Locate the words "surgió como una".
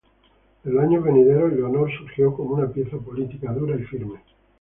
1.95-2.67